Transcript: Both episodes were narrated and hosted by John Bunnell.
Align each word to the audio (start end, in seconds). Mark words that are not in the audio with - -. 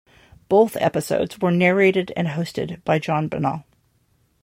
Both 0.49 0.75
episodes 0.77 1.37
were 1.41 1.51
narrated 1.51 2.11
and 2.17 2.27
hosted 2.29 2.83
by 2.83 2.97
John 2.97 3.27
Bunnell. 3.27 3.65